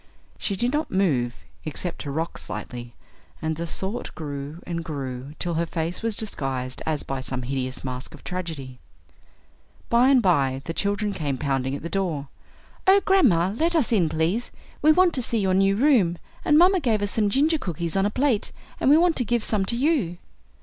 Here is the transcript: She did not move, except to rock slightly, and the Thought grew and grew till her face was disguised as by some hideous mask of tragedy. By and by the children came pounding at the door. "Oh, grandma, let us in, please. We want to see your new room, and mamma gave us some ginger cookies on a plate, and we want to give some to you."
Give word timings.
She 0.39 0.55
did 0.55 0.73
not 0.73 0.89
move, 0.89 1.35
except 1.63 1.99
to 2.01 2.09
rock 2.09 2.39
slightly, 2.39 2.95
and 3.39 3.55
the 3.55 3.67
Thought 3.67 4.15
grew 4.15 4.59
and 4.65 4.83
grew 4.83 5.35
till 5.37 5.53
her 5.53 5.65
face 5.67 6.01
was 6.01 6.15
disguised 6.15 6.81
as 6.87 7.03
by 7.03 7.21
some 7.21 7.43
hideous 7.43 7.83
mask 7.83 8.15
of 8.15 8.23
tragedy. 8.23 8.79
By 9.89 10.07
and 10.09 10.19
by 10.19 10.63
the 10.65 10.73
children 10.73 11.13
came 11.13 11.37
pounding 11.37 11.75
at 11.75 11.83
the 11.83 11.87
door. 11.87 12.29
"Oh, 12.87 13.01
grandma, 13.05 13.53
let 13.55 13.75
us 13.75 13.91
in, 13.91 14.09
please. 14.09 14.49
We 14.81 14.91
want 14.91 15.13
to 15.13 15.21
see 15.21 15.37
your 15.37 15.53
new 15.53 15.75
room, 15.75 16.17
and 16.43 16.57
mamma 16.57 16.79
gave 16.79 17.03
us 17.03 17.11
some 17.11 17.29
ginger 17.29 17.59
cookies 17.59 17.95
on 17.95 18.07
a 18.07 18.09
plate, 18.09 18.51
and 18.79 18.89
we 18.89 18.97
want 18.97 19.15
to 19.17 19.23
give 19.23 19.43
some 19.43 19.65
to 19.65 19.75
you." 19.75 20.17